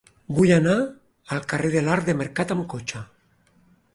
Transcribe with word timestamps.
Vull 0.35 0.53
anar 0.53 0.77
al 1.35 1.43
carrer 1.51 1.69
de 1.77 1.85
l'Arc 1.87 2.09
del 2.09 2.19
Mercat 2.23 2.53
amb 2.57 2.65
cotxe. 2.75 3.03